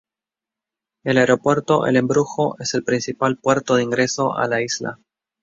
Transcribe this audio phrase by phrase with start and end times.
[1.03, 4.97] El Aeropuerto El Embrujo es el principal puerto de ingreso a la isla.